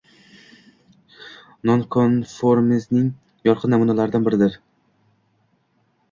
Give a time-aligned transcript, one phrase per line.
[1.69, 3.11] nonkonformizmning
[3.49, 4.57] yorqin namunalaridan biridir.